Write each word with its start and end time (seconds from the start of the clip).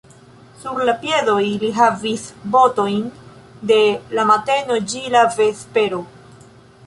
Sur 0.61 0.79
la 0.89 0.93
piedoj 1.01 1.43
li 1.63 1.67
havis 1.79 2.23
botojn 2.55 3.05
de 3.73 3.77
la 4.19 4.25
mateno 4.31 4.79
ĝi 4.95 5.03
la 5.17 5.21
vespero. 5.37 6.01